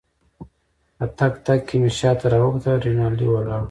په 0.97 1.05
تګ 1.17 1.33
تګ 1.45 1.59
کې 1.67 1.75
مې 1.81 1.91
شاته 1.99 2.25
راوکتل، 2.33 2.75
رینالډي 2.85 3.27
ولاړ 3.29 3.57
وو. 3.57 3.59